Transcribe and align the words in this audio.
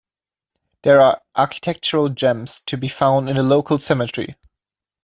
There 0.81 0.99
are 0.99 1.21
architectural 1.35 2.09
gems 2.09 2.61
to 2.61 2.75
be 2.75 2.87
found 2.87 3.29
in 3.29 3.35
the 3.35 3.43
local 3.43 3.77
cemetery. 3.77 4.35